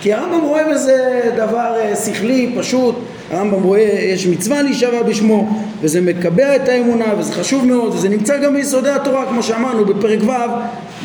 [0.08, 2.96] כי הרמב"ם רואה בזה דבר אה, שכלי, פשוט.
[3.32, 8.38] הרמב"ם רואה, יש מצווה להישבע בשמו וזה מקבע את האמונה וזה חשוב מאוד וזה נמצא
[8.38, 10.32] גם ביסודי התורה כמו שאמרנו בפרק ו'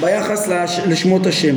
[0.00, 1.54] ביחס לש, לשמות השם.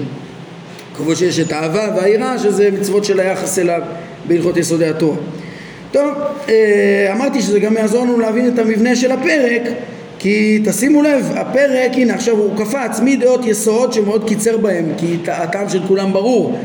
[0.98, 3.82] כמו שיש את האהבה והיראה שזה מצוות של היחס אליו
[4.28, 5.18] בהלכות יסודי התורה.
[5.92, 6.14] טוב,
[6.50, 9.62] אה, אמרתי שזה גם יעזור לנו להבין את המבנה של הפרק
[10.20, 15.70] כי תשימו לב, הפרק, הנה עכשיו הוא קפץ מדעות יסוד שמאוד קיצר בהם כי הטעם
[15.70, 16.56] של כולם ברור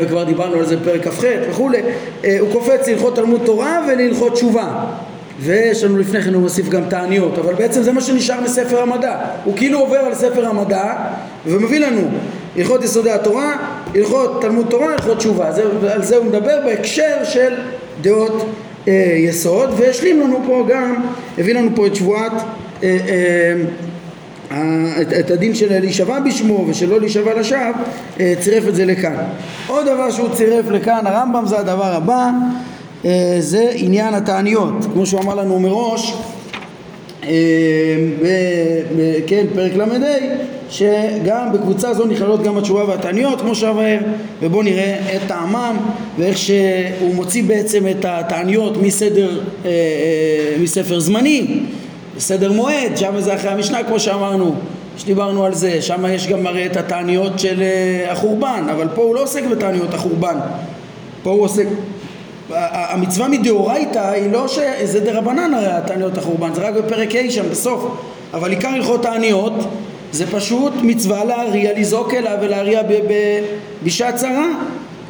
[0.00, 1.78] וכבר דיברנו על זה בפרק כ"ח וכולי,
[2.24, 4.84] אה, הוא קופץ להלכות תלמוד תורה ולהלכות תשובה.
[5.40, 9.16] ויש לנו לפני כן הוא מוסיף גם תעניות אבל בעצם זה מה שנשאר מספר המדע.
[9.44, 10.94] הוא כאילו עובר על ספר המדע
[11.46, 12.08] ומביא לנו
[12.56, 13.56] הלכות יסודי התורה,
[13.94, 15.52] הלכות תלמוד תורה, הלכות תשובה.
[15.52, 17.54] זה, על זה הוא מדבר בהקשר של
[18.00, 18.46] דעות
[18.88, 20.94] אה, יסוד והשלים לנו פה גם,
[21.38, 22.38] הביא לנו פה את שבועת אה,
[22.82, 23.54] אה,
[24.52, 27.60] את, את הדין של להישבע בשמו ושלא להישבע לשווא,
[28.20, 29.16] אה, צירף את זה לכאן.
[29.66, 32.30] עוד דבר שהוא צירף לכאן, הרמב"ם זה הדבר הבא,
[33.04, 34.72] אה, זה עניין התעניות.
[34.92, 36.14] כמו שהוא אמר לנו מראש,
[37.24, 37.30] אה,
[39.26, 39.84] כן, פרק ל"ה,
[40.70, 43.98] שגם בקבוצה זו נכללות גם התשובה והתעניות כמו שהבהר
[44.42, 45.76] ובואו נראה את טעמם
[46.18, 49.40] ואיך שהוא מוציא בעצם את התעניות מסדר,
[50.60, 51.60] מספר זמני
[52.18, 54.54] בסדר מועד, שם זה אחרי המשנה כמו שאמרנו,
[54.96, 59.14] שדיברנו על זה, שם יש גם הרי את התעניות של אה, החורבן, אבל פה הוא
[59.14, 60.38] לא עוסק בתעניות החורבן,
[61.22, 61.66] פה הוא עוסק,
[62.50, 64.58] המצווה מדאורייתא היא לא ש...
[64.84, 67.84] זה דרבנן הרי התעניות החורבן, זה רק בפרק ה' שם בסוף,
[68.34, 69.52] אבל עיקר הלכות תעניות
[70.12, 72.82] זה פשוט מצווה להריע, לזעוק אליו ולהריע
[73.84, 74.46] בשעת צרה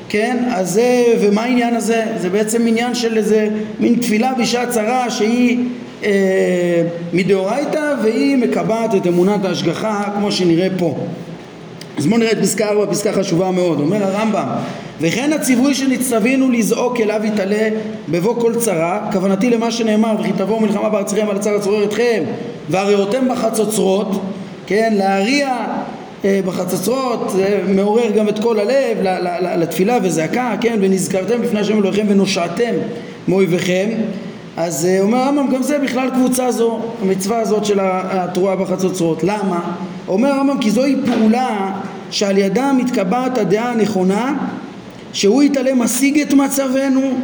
[0.08, 2.04] כן, אז זה, ומה העניין הזה?
[2.16, 3.48] זה בעצם עניין של איזה
[3.80, 5.58] מין תפילה בשעת צרה שהיא
[6.04, 6.82] אה,
[7.12, 10.96] מדאורייתא והיא מקבעת את אמונת ההשגחה כמו שנראה פה.
[11.98, 13.80] אז בואו נראה את פסקה 4, פסקה חשובה מאוד.
[13.80, 14.46] אומר הרמב"ם,
[15.00, 17.68] וכן הציווי שנצטווינו לזעוק אליו יתעלה
[18.08, 22.22] בבוא כל צרה, כוונתי למה שנאמר, וכי תבואו מלחמה בארצכם על הצער הצורר אתכם,
[22.70, 24.20] והריאותם בחצוצרות,
[24.66, 25.56] כן, להריע
[26.24, 28.98] אה, בחצוצרות, זה מעורר גם את כל הלב
[29.58, 32.74] לתפילה וזעקה, כן, ונזכרתם בפני השם אלוהיכם ונושעתם
[33.28, 33.88] מאויביכם
[34.60, 39.24] אז אה, אומר הרמב"ם גם זה בכלל קבוצה זו, המצווה הזאת של התרועה בחצוצרות.
[39.24, 39.76] למה?
[40.08, 41.72] אומר הרמב"ם כי זוהי פעולה
[42.10, 44.34] שעל ידה מתקבעת הדעה הנכונה
[45.12, 47.14] שהוא יתעלה משיג את מצבנו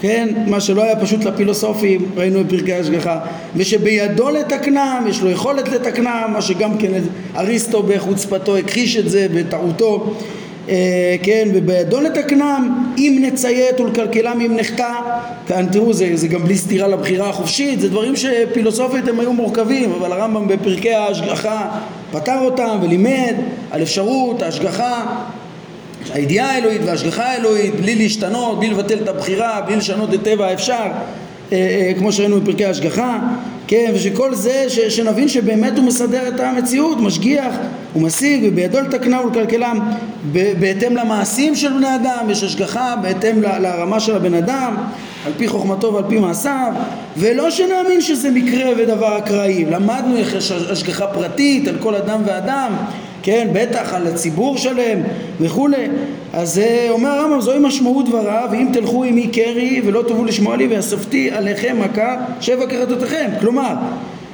[0.00, 3.20] כן, מה שלא היה פשוט לפילוסופים, ראינו בפרקי השגחה,
[3.56, 6.92] ושבידו לתקנם, יש לו יכולת לתקנם, מה שגם כן
[7.36, 10.14] אריסטו בחוצפתו הכחיש את זה בטעותו,
[11.22, 14.92] כן, ובידו לתקנם אם נציית ולקלקלם אם נחטא.
[15.46, 19.92] כאן תראו זה, זה גם בלי סתירה לבחירה החופשית זה דברים שפילוסופית הם היו מורכבים
[19.92, 21.68] אבל הרמב"ם בפרקי ההשגחה
[22.12, 23.34] פתר אותם ולימד
[23.70, 25.16] על אפשרות ההשגחה
[26.12, 30.74] הידיעה האלוהית וההשגחה האלוהית בלי להשתנות, בלי לבטל את הבחירה, בלי לשנות את טבע האפשר
[30.74, 30.88] אה,
[31.52, 33.18] אה, כמו שראינו בפרקי ההשגחה.
[33.66, 37.54] כן, ושכל זה, ש, שנבין שבאמת הוא מסדר את המציאות, משגיח,
[37.92, 39.78] הוא משיג, ובידו לתקנה ולקלקלם
[40.32, 44.74] בהתאם למעשים של בני אדם, יש השגחה בהתאם לרמה של הבן אדם,
[45.26, 46.72] על פי חוכמתו ועל פי מעשיו,
[47.16, 52.72] ולא שנאמין שזה מקרה ודבר אקראי, למדנו איך יש השגחה פרטית על כל אדם ואדם,
[53.22, 54.98] כן, בטח על הציבור שלם
[55.40, 55.88] וכולי.
[56.32, 60.66] אז אה, אומר הרמב"ם זוהי משמעות דבריו ואם תלכו עמי קרי ולא תבואו לשמוע לי
[60.66, 63.30] ואספתי עליכם מכה שבע כרתותיכם.
[63.40, 63.74] כלומר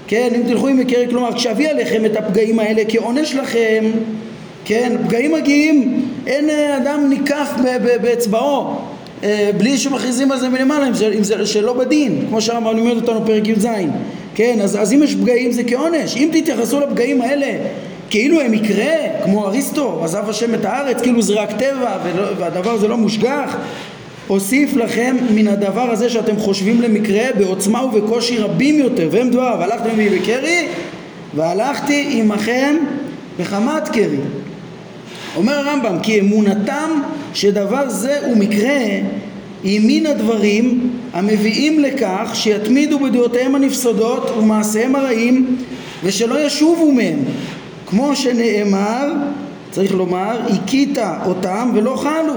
[0.09, 3.85] כן אם תלכו עמי קרי כלומר כשאביא עליכם את הפגעים האלה כעונש לכם
[4.64, 7.51] כן פגעים מגיעים אין אה, אדם ניקף
[8.03, 8.75] באצבעו
[9.25, 12.97] אה, בלי שמכריזים על זה מלמעלה אם זה, אם זה שלא בדין כמו שהרמב"ם לימד
[12.97, 13.66] אותנו פרק י"ז
[14.35, 17.47] כן אז, אז אם יש פגעים זה כעונש אם תתייחסו לפגעים האלה
[18.11, 21.99] כאילו הם מקרה, כמו אריסטו, עזב השם את הארץ, כאילו זה רק טבע
[22.38, 23.57] והדבר הזה לא מושגח.
[24.31, 29.91] אוסיף לכם מן הדבר הזה שאתם חושבים למקרה בעוצמה ובקושי רבים יותר, והם דבריו, הלכתם
[29.91, 30.67] עמי בקרי
[31.35, 32.77] והלכתי עמכם
[33.39, 34.19] בחמת קרי.
[35.37, 37.01] אומר הרמב"ם כי אמונתם
[37.35, 38.79] שדבר זה הוא מקרה
[39.65, 45.57] היא מן הדברים המביאים לכך שיתמידו בדעותיהם הנפסודות ומעשיהם הרעים
[46.05, 47.19] ושלא ישובו מהם.
[47.87, 49.12] כמו שנאמר,
[49.71, 52.35] צריך לומר, הכית אותם ולא חלו,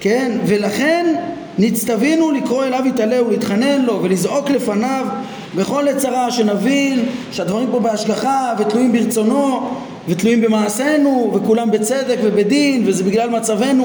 [0.00, 0.38] כן?
[0.46, 1.14] ולכן
[1.58, 5.06] נצטווינו לקרוא אליו יתעלה ולהתחנן לו ולזעוק לפניו
[5.54, 9.70] בכל הצרה שנבין שהדברים פה בהשגחה ותלויים ברצונו
[10.08, 13.84] ותלויים במעשינו וכולם בצדק ובדין וזה בגלל מצבנו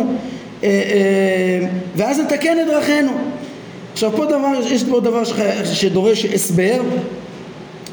[0.63, 3.11] אה, אה, ואז נתקן את דרכינו
[3.93, 5.23] עכשיו פה דבר, יש פה דבר
[5.73, 6.81] שדורש הסבר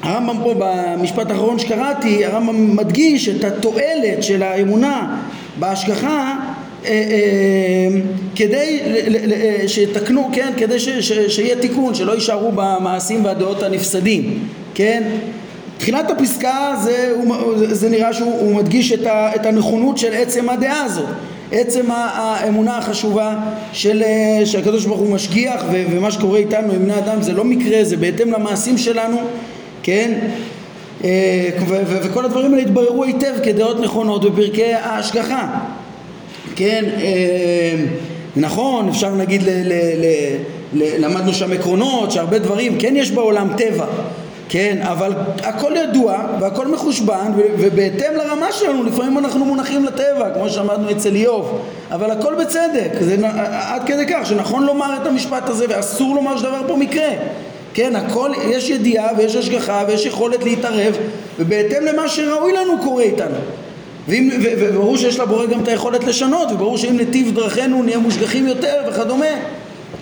[0.02, 5.16] הרמב"ם פה במשפט האחרון שקראתי, הרמב"ם מדגיש את התועלת של האמונה
[5.58, 6.34] בהשגחה
[8.34, 8.80] כדי
[9.66, 10.78] שיתקנו, כן, כדי
[11.28, 14.38] שיהיה תיקון, שלא יישארו במעשים והדעות הנפסדים,
[14.74, 15.02] כן?
[15.78, 17.14] תחילת הפסקה זה,
[17.56, 21.06] זה נראה שהוא מדגיש את, ה, את הנכונות של עצם הדעה הזאת
[21.52, 23.36] עצם האמונה החשובה
[23.72, 24.02] של
[24.44, 28.32] שהקדוש ברוך הוא משגיח ומה שקורה איתנו עם בני אדם זה לא מקרה זה בהתאם
[28.32, 29.20] למעשים שלנו
[29.82, 30.18] כן?
[31.04, 31.48] אה,
[31.86, 35.48] וכל הדברים האלה התבררו היטב כדעות נכונות בפרקי ההשגחה,
[36.58, 36.84] כן?
[37.00, 37.74] אה,
[38.36, 40.06] נכון, אפשר להגיד, ל, ל, ל,
[40.72, 43.86] ל, למדנו שם עקרונות, שהרבה דברים, כן יש בעולם טבע,
[44.48, 50.90] כן, אבל הכל ידוע והכל מחושבן ובהתאם לרמה שלנו לפעמים אנחנו מונחים לטבע כמו שאמרנו
[50.90, 53.16] אצל איוב אבל הכל בצדק זה
[53.50, 57.08] עד כדי כך שנכון לומר את המשפט הזה ואסור לומר שדבר פה מקרה
[57.74, 60.96] כן, הכל, יש ידיעה ויש השגחה ויש יכולת להתערב
[61.38, 63.38] ובהתאם למה שראוי לנו קורה איתנו
[64.08, 67.98] ואם, ו, ו, וברור שיש לבורא גם את היכולת לשנות וברור שאם נתיב דרכינו נהיה
[67.98, 69.26] מושגחים יותר וכדומה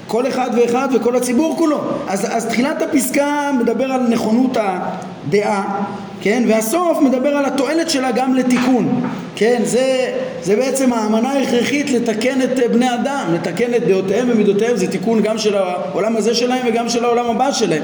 [0.07, 5.85] כל אחד ואחד וכל הציבור כולו אז, אז תחילת הפסקה מדבר על נכונות הדעה
[6.21, 6.42] כן?
[6.49, 9.03] והסוף מדבר על התועלת שלה גם לתיקון,
[9.37, 9.61] כן?
[9.64, 15.23] זה, זה בעצם האמנה ההכרחית לתקן את בני אדם, לתקן את דעותיהם ומידותיהם, זה תיקון
[15.23, 17.83] גם של העולם הזה שלהם וגם של העולם הבא שלהם,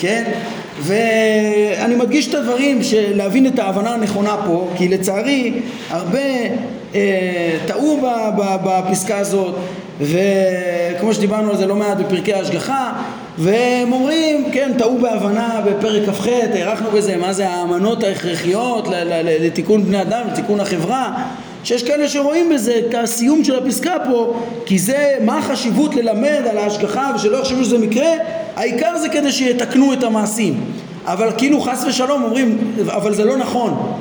[0.00, 0.24] כן?
[0.80, 2.80] ואני מדגיש את הדברים,
[3.14, 5.52] להבין את ההבנה הנכונה פה, כי לצערי
[5.90, 6.18] הרבה
[6.94, 8.00] אה, טעו
[8.64, 9.54] בפסקה הזאת,
[10.00, 12.92] וכמו שדיברנו על זה לא מעט בפרקי ההשגחה,
[13.38, 18.88] והם אומרים, כן, טעו בהבנה בפרק כ"ח, הארכנו בזה, מה זה האמנות ההכרחיות
[19.40, 21.12] לתיקון בני אדם, לתיקון החברה,
[21.66, 26.58] שיש כאלה שרואים בזה את הסיום של הפסקה פה, כי זה, מה החשיבות ללמד על
[26.58, 28.08] ההשגחה ושלא יחשבו שזה מקרה,
[28.56, 30.60] העיקר זה כדי שיתקנו את המעשים.
[31.04, 33.92] אבל כאילו חס ושלום אומרים, אבל זה לא נכון.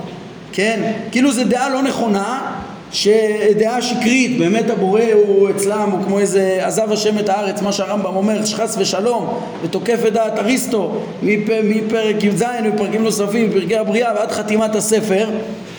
[0.51, 0.91] כן?
[1.11, 2.51] כאילו זו דעה לא נכונה,
[2.91, 8.15] שדעה שקרית, באמת הבורא הוא אצלם, הוא כמו איזה עזב השם את הארץ, מה שהרמב"ם
[8.15, 10.91] אומר, שחס ושלום, ותוקף את דעת אריסטו
[11.23, 15.29] מפרק י"ז ופרקים נוספים, פרקי הבריאה ועד חתימת הספר,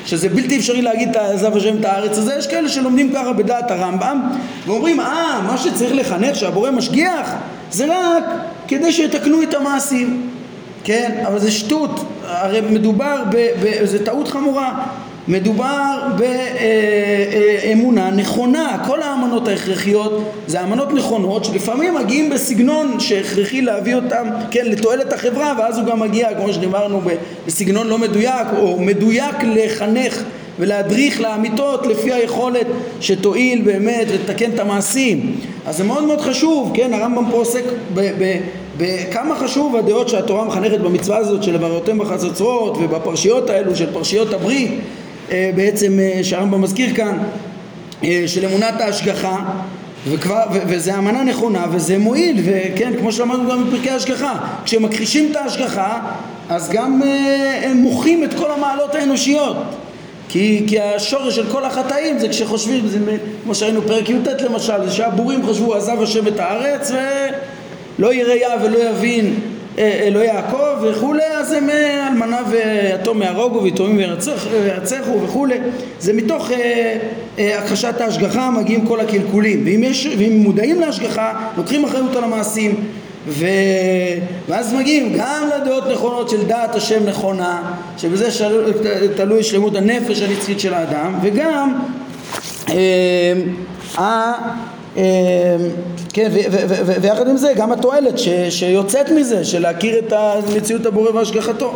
[0.06, 3.70] שזה בלתי אפשרי להגיד את עזב השם את הארץ הזה, יש כאלה שלומדים ככה בדעת
[3.70, 4.20] הרמב"ם
[4.66, 7.32] ואומרים, אה, מה שצריך לחנך שהבורא משגיח
[7.70, 8.24] זה רק
[8.68, 10.30] כדי שיתקנו את המעשים,
[10.84, 11.24] כן?
[11.26, 13.22] אבל זה שטות, הרי מדובר,
[13.84, 14.86] זו טעות חמורה
[15.28, 15.98] מדובר
[17.66, 24.66] באמונה נכונה, כל האמנות ההכרחיות זה אמנות נכונות שלפעמים מגיעים בסגנון שהכרחי להביא אותם, כן,
[24.66, 27.00] לתועלת החברה ואז הוא גם מגיע, כמו שדיברנו,
[27.46, 30.22] בסגנון לא מדויק או מדויק לחנך
[30.58, 32.66] ולהדריך לאמיתות לפי היכולת
[33.00, 35.36] שתועיל באמת לתקן את המעשים.
[35.66, 37.62] אז זה מאוד מאוד חשוב, כן, הרמב"ם פה עוסק
[38.78, 44.70] בכמה חשוב הדעות שהתורה מחנכת במצווה הזאת של לבראתם בחצוצרות ובפרשיות האלו של פרשיות הברית
[45.30, 47.18] בעצם אה, שהרמב"ם מזכיר כאן
[48.04, 49.36] אה, של אמונת ההשגחה
[50.10, 54.34] וכבר, ו, וזה אמנה נכונה וזה מועיל וכן כמו שלמדנו גם בפרקי ההשגחה
[54.64, 55.98] כשמכחישים את ההשגחה
[56.48, 57.02] אז גם
[57.62, 59.56] הם מוחים את כל המעלות האנושיות.
[60.28, 62.98] כי, כי השורש של כל החטאים זה כשחושבים, זה
[63.44, 66.90] כמו שהיינו פרק י"ט למשל, זה שהבורים חשבו עזב השם את הארץ
[67.98, 69.34] ולא יראה ולא יבין
[69.78, 75.58] אלוהי יעקב וכולי, אז הם אה, אלמנה ויתום יהרוגו ויתומים וירצחו וכולי.
[76.00, 76.98] זה מתוך אה,
[77.38, 79.62] אה, הכחשת ההשגחה מגיעים כל הקלקולים.
[79.64, 82.84] ואם, יש, ואם מודעים להשגחה, לוקחים אחריות על המעשים.
[83.28, 83.46] ו...
[84.48, 87.62] ואז מגיעים גם לדעות נכונות של דעת השם נכונה,
[87.98, 88.72] שבזה של...
[89.16, 91.78] תלוי שלמות הנפש הנצחית של האדם, וגם
[92.68, 94.32] אה,
[96.12, 96.30] כן,
[97.02, 98.14] ויחד עם זה גם התועלת
[98.50, 101.72] שיוצאת מזה, של להכיר את המציאות הבורא והשגחתו.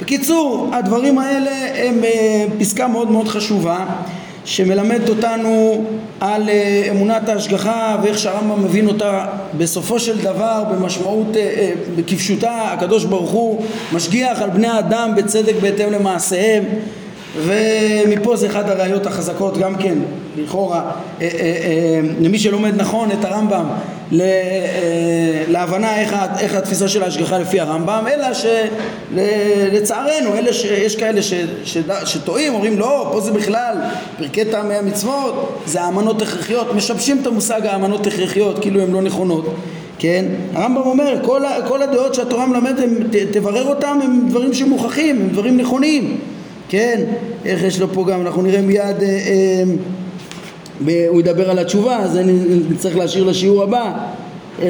[0.00, 3.86] בקיצור, הדברים האלה הם אה, פסקה מאוד מאוד חשובה
[4.44, 5.84] שמלמדת אותנו
[6.20, 9.26] על אה, אמונת ההשגחה ואיך שהרמב"ם מבין אותה
[9.58, 11.70] בסופו של דבר במשמעות, אה,
[12.06, 16.64] כפשוטה, הקדוש ברוך הוא משגיח על בני האדם בצדק בהתאם למעשיהם
[17.44, 19.98] ומפה זה אחד הראיות החזקות גם כן,
[20.36, 23.64] לכאורה, אה, אה, אה, למי שלומד נכון את הרמב"ם
[25.48, 28.26] להבנה איך, איך התפיסה של ההשגחה לפי הרמב"ם, אלא
[29.14, 33.76] שלצערנו, אלה שיש כאלה ש, ש, שטועים, אומרים לא, פה זה בכלל
[34.18, 39.54] פרקי טעמי המצוות, זה האמנות הכרחיות, משבשים את המושג האמנות הכרחיות כאילו הן לא נכונות
[39.98, 40.24] כן?
[40.54, 42.88] הרמב"ם אומר, כל, כל הדעות שהתורה מלמדת,
[43.32, 46.18] תברר אותם, הם דברים שמוכחים, הם דברים נכונים
[46.68, 47.00] כן,
[47.44, 49.62] איך יש לו פה גם, אנחנו נראה מיד, אה,
[50.88, 52.32] אה, הוא ידבר על התשובה, אז אני
[52.76, 53.92] צריך להשאיר לשיעור הבא.
[54.62, 54.66] אה,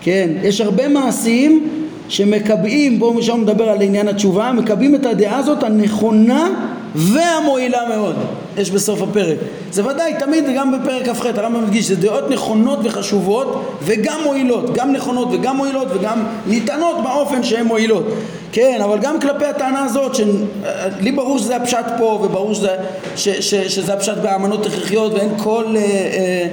[0.00, 1.68] כן, יש הרבה מעשים
[2.08, 6.48] שמקבעים, בואו שם נדבר על עניין התשובה, מקבעים את הדעה הזאת הנכונה
[6.94, 8.16] והמועילה מאוד,
[8.58, 9.38] יש בסוף הפרק.
[9.72, 14.92] זה ודאי, תמיד, גם בפרק כ"ח, הרמב"ם מדגיש, זה דעות נכונות וחשובות וגם מועילות, גם
[14.92, 18.04] נכונות וגם מועילות וגם ניתנות באופן שהן מועילות.
[18.52, 22.76] כן, אבל גם כלפי הטענה הזאת, שלי ברור שזה הפשט פה וברור שזה,
[23.16, 26.46] ש, ש, שזה הפשט באמנות הכרחיות ואין כל אה, אה,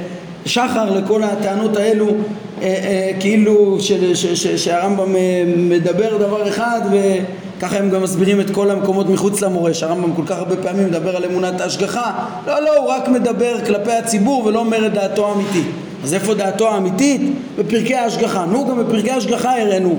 [0.45, 2.13] שחר לכל הטענות האלו אה,
[2.61, 6.81] אה, כאילו ש, ש, שהרמב"ם אה, מדבר דבר אחד
[7.57, 11.15] וככה הם גם מסבירים את כל המקומות מחוץ למורש, הרמב"ם כל כך הרבה פעמים מדבר
[11.15, 12.11] על אמונת ההשגחה,
[12.47, 15.67] לא לא, הוא רק מדבר כלפי הציבור ולא אומר את דעתו האמיתית.
[16.03, 17.21] אז איפה דעתו האמיתית?
[17.57, 19.97] בפרקי ההשגחה, נו גם בפרקי ההשגחה הראינו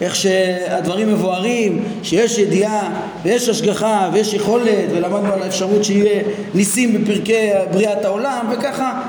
[0.00, 2.90] איך שהדברים מבוארים, שיש ידיעה
[3.22, 6.22] ויש השגחה ויש יכולת ולמדנו על האפשרות שיהיה
[6.54, 9.02] ניסים בפרקי בריאת העולם וככה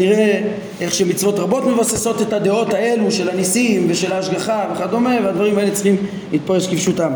[0.00, 0.40] נראה
[0.80, 5.96] איך שמצוות רבות מבססות את הדעות האלו של הניסים ושל ההשגחה וכדומה והדברים האלה צריכים
[6.32, 7.12] להתפרש כפשוטם.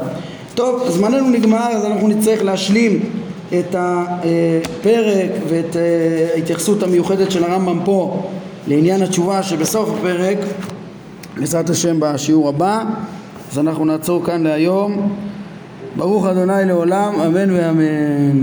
[0.54, 3.00] טוב, זמננו נגמר אז אנחנו נצטרך להשלים
[3.48, 5.82] את הפרק ואת אה,
[6.34, 8.22] ההתייחסות המיוחדת של הרמב"ם פה
[8.66, 10.38] לעניין התשובה שבסוף הפרק
[11.36, 12.84] בעזרת השם בשיעור הבא.
[13.52, 15.16] אז אנחנו נעצור כאן להיום.
[15.96, 18.42] ברוך אדוני לעולם אמן ואמן